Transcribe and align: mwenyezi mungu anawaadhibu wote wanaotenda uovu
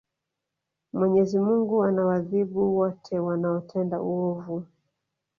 mwenyezi 0.93 1.39
mungu 1.39 1.83
anawaadhibu 1.83 2.75
wote 2.77 3.19
wanaotenda 3.19 4.01
uovu 4.01 4.65